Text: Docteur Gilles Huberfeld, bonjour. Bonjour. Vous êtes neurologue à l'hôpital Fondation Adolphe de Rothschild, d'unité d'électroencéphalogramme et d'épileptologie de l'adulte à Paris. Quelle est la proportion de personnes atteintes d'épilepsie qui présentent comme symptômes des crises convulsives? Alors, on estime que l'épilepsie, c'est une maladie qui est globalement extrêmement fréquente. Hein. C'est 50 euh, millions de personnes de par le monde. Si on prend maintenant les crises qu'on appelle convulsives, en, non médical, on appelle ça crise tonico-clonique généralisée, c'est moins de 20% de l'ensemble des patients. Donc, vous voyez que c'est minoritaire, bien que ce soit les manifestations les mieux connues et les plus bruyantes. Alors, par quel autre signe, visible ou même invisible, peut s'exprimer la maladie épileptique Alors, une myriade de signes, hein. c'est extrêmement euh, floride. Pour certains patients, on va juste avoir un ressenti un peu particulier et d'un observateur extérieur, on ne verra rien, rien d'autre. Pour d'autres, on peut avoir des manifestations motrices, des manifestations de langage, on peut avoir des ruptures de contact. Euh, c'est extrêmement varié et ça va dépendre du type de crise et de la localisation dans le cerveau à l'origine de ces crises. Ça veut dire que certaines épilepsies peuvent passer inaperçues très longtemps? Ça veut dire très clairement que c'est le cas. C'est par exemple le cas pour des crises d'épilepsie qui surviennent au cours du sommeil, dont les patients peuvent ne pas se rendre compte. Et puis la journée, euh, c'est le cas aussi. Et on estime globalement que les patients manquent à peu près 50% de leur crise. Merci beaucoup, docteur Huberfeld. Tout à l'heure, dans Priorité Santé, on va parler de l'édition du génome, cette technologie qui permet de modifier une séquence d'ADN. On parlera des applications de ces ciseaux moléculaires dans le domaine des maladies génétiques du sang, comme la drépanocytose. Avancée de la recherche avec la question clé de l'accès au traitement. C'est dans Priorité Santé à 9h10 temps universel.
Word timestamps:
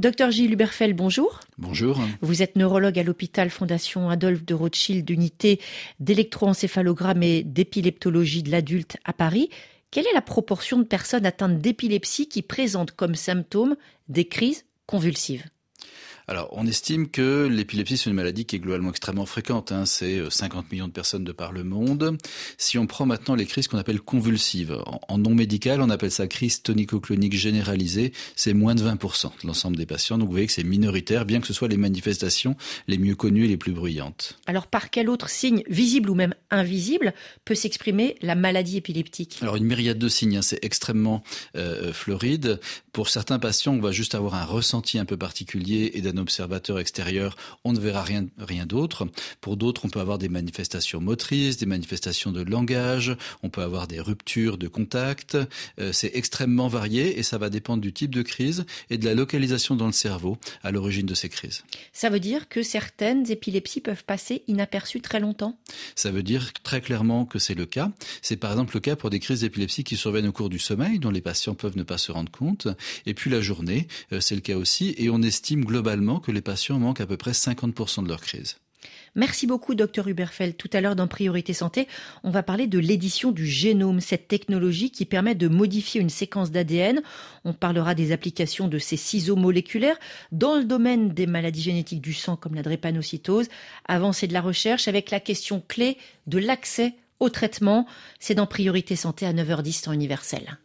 Docteur 0.00 0.30
Gilles 0.30 0.54
Huberfeld, 0.54 0.96
bonjour. 0.96 1.40
Bonjour. 1.58 2.00
Vous 2.22 2.42
êtes 2.42 2.56
neurologue 2.56 2.98
à 2.98 3.02
l'hôpital 3.02 3.50
Fondation 3.50 4.08
Adolphe 4.08 4.46
de 4.46 4.54
Rothschild, 4.54 5.04
d'unité 5.04 5.60
d'électroencéphalogramme 5.98 7.22
et 7.22 7.42
d'épileptologie 7.42 8.42
de 8.42 8.50
l'adulte 8.50 8.96
à 9.04 9.12
Paris. 9.12 9.50
Quelle 9.90 10.06
est 10.06 10.14
la 10.14 10.22
proportion 10.22 10.78
de 10.78 10.84
personnes 10.84 11.26
atteintes 11.26 11.58
d'épilepsie 11.58 12.30
qui 12.30 12.40
présentent 12.40 12.92
comme 12.92 13.14
symptômes 13.14 13.76
des 14.08 14.24
crises 14.24 14.64
convulsives? 14.86 15.44
Alors, 16.30 16.48
on 16.52 16.64
estime 16.64 17.08
que 17.08 17.48
l'épilepsie, 17.50 17.98
c'est 17.98 18.08
une 18.08 18.14
maladie 18.14 18.44
qui 18.44 18.54
est 18.54 18.60
globalement 18.60 18.90
extrêmement 18.90 19.26
fréquente. 19.26 19.72
Hein. 19.72 19.84
C'est 19.84 20.30
50 20.30 20.60
euh, 20.60 20.68
millions 20.70 20.86
de 20.86 20.92
personnes 20.92 21.24
de 21.24 21.32
par 21.32 21.50
le 21.50 21.64
monde. 21.64 22.16
Si 22.56 22.78
on 22.78 22.86
prend 22.86 23.04
maintenant 23.04 23.34
les 23.34 23.46
crises 23.46 23.66
qu'on 23.66 23.78
appelle 23.78 24.00
convulsives, 24.00 24.78
en, 25.08 25.18
non 25.18 25.34
médical, 25.34 25.80
on 25.80 25.90
appelle 25.90 26.12
ça 26.12 26.28
crise 26.28 26.62
tonico-clonique 26.62 27.36
généralisée, 27.36 28.12
c'est 28.36 28.54
moins 28.54 28.76
de 28.76 28.82
20% 28.82 29.24
de 29.42 29.48
l'ensemble 29.48 29.76
des 29.76 29.86
patients. 29.86 30.18
Donc, 30.18 30.28
vous 30.28 30.34
voyez 30.34 30.46
que 30.46 30.52
c'est 30.52 30.62
minoritaire, 30.62 31.24
bien 31.24 31.40
que 31.40 31.48
ce 31.48 31.52
soit 31.52 31.66
les 31.66 31.76
manifestations 31.76 32.54
les 32.86 32.98
mieux 32.98 33.16
connues 33.16 33.46
et 33.46 33.48
les 33.48 33.56
plus 33.56 33.72
bruyantes. 33.72 34.38
Alors, 34.46 34.68
par 34.68 34.90
quel 34.90 35.10
autre 35.10 35.30
signe, 35.30 35.64
visible 35.68 36.10
ou 36.10 36.14
même 36.14 36.34
invisible, 36.50 37.14
peut 37.44 37.54
s'exprimer 37.54 38.16
la 38.22 38.34
maladie 38.34 38.76
épileptique 38.76 39.38
Alors, 39.42 39.56
une 39.56 39.64
myriade 39.64 39.98
de 39.98 40.08
signes, 40.08 40.36
hein. 40.36 40.42
c'est 40.42 40.64
extrêmement 40.64 41.22
euh, 41.56 41.92
floride. 41.92 42.60
Pour 42.92 43.08
certains 43.08 43.38
patients, 43.38 43.74
on 43.74 43.80
va 43.80 43.92
juste 43.92 44.14
avoir 44.14 44.34
un 44.34 44.44
ressenti 44.44 44.98
un 44.98 45.04
peu 45.04 45.16
particulier 45.16 45.92
et 45.94 46.00
d'un 46.00 46.16
observateur 46.16 46.78
extérieur, 46.78 47.36
on 47.64 47.72
ne 47.72 47.78
verra 47.78 48.02
rien, 48.02 48.26
rien 48.38 48.66
d'autre. 48.66 49.08
Pour 49.40 49.56
d'autres, 49.56 49.84
on 49.84 49.88
peut 49.88 50.00
avoir 50.00 50.18
des 50.18 50.28
manifestations 50.28 51.00
motrices, 51.00 51.56
des 51.56 51.66
manifestations 51.66 52.32
de 52.32 52.42
langage, 52.42 53.16
on 53.42 53.48
peut 53.48 53.62
avoir 53.62 53.86
des 53.86 54.00
ruptures 54.00 54.58
de 54.58 54.68
contact. 54.68 55.36
Euh, 55.78 55.92
c'est 55.92 56.10
extrêmement 56.14 56.68
varié 56.68 57.18
et 57.18 57.22
ça 57.22 57.38
va 57.38 57.50
dépendre 57.50 57.80
du 57.80 57.92
type 57.92 58.14
de 58.14 58.22
crise 58.22 58.64
et 58.90 58.98
de 58.98 59.04
la 59.04 59.14
localisation 59.14 59.76
dans 59.76 59.86
le 59.86 59.92
cerveau 59.92 60.38
à 60.62 60.70
l'origine 60.70 61.06
de 61.06 61.14
ces 61.14 61.28
crises. 61.28 61.62
Ça 61.92 62.10
veut 62.10 62.20
dire 62.20 62.48
que 62.48 62.62
certaines 62.62 63.30
épilepsies 63.30 63.80
peuvent 63.80 64.04
passer 64.04 64.42
inaperçues 64.48 65.00
très 65.00 65.20
longtemps? 65.20 65.58
Ça 65.94 66.10
veut 66.10 66.22
dire 66.22 66.39
très 66.62 66.80
clairement 66.80 67.24
que 67.24 67.38
c'est 67.38 67.54
le 67.54 67.66
cas. 67.66 67.90
C'est 68.22 68.36
par 68.36 68.50
exemple 68.50 68.74
le 68.74 68.80
cas 68.80 68.96
pour 68.96 69.10
des 69.10 69.20
crises 69.20 69.40
d'épilepsie 69.40 69.84
qui 69.84 69.96
surviennent 69.96 70.28
au 70.28 70.32
cours 70.32 70.48
du 70.48 70.58
sommeil, 70.58 70.98
dont 70.98 71.10
les 71.10 71.20
patients 71.20 71.54
peuvent 71.54 71.76
ne 71.76 71.82
pas 71.82 71.98
se 71.98 72.12
rendre 72.12 72.30
compte. 72.30 72.68
Et 73.06 73.14
puis 73.14 73.30
la 73.30 73.40
journée, 73.40 73.88
euh, 74.12 74.20
c'est 74.20 74.34
le 74.34 74.40
cas 74.40 74.56
aussi. 74.56 74.94
Et 74.98 75.10
on 75.10 75.22
estime 75.22 75.64
globalement 75.64 76.20
que 76.20 76.32
les 76.32 76.42
patients 76.42 76.78
manquent 76.78 77.00
à 77.00 77.06
peu 77.06 77.16
près 77.16 77.32
50% 77.32 78.02
de 78.02 78.08
leur 78.08 78.20
crise. 78.20 78.56
Merci 79.14 79.46
beaucoup, 79.46 79.74
docteur 79.74 80.06
Huberfeld. 80.08 80.56
Tout 80.56 80.70
à 80.72 80.80
l'heure, 80.80 80.96
dans 80.96 81.08
Priorité 81.08 81.52
Santé, 81.52 81.88
on 82.22 82.30
va 82.30 82.42
parler 82.42 82.66
de 82.66 82.78
l'édition 82.78 83.32
du 83.32 83.46
génome, 83.46 84.00
cette 84.00 84.28
technologie 84.28 84.90
qui 84.90 85.04
permet 85.04 85.34
de 85.34 85.48
modifier 85.48 86.00
une 86.00 86.10
séquence 86.10 86.50
d'ADN. 86.50 87.02
On 87.44 87.52
parlera 87.52 87.94
des 87.94 88.12
applications 88.12 88.68
de 88.68 88.78
ces 88.78 88.96
ciseaux 88.96 89.36
moléculaires 89.36 89.98
dans 90.30 90.56
le 90.56 90.64
domaine 90.64 91.10
des 91.10 91.26
maladies 91.26 91.62
génétiques 91.62 92.00
du 92.00 92.14
sang, 92.14 92.36
comme 92.36 92.54
la 92.54 92.62
drépanocytose. 92.62 93.48
Avancée 93.86 94.28
de 94.28 94.32
la 94.32 94.40
recherche 94.40 94.86
avec 94.86 95.10
la 95.10 95.20
question 95.20 95.62
clé 95.66 95.98
de 96.26 96.38
l'accès 96.38 96.94
au 97.18 97.28
traitement. 97.28 97.86
C'est 98.20 98.34
dans 98.34 98.46
Priorité 98.46 98.96
Santé 98.96 99.26
à 99.26 99.32
9h10 99.32 99.84
temps 99.84 99.92
universel. 99.92 100.60